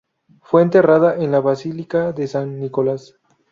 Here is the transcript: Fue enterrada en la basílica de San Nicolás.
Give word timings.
Fue 0.41 0.63
enterrada 0.63 1.15
en 1.23 1.31
la 1.31 1.41
basílica 1.41 2.11
de 2.11 2.27
San 2.27 2.59
Nicolás. 2.59 3.19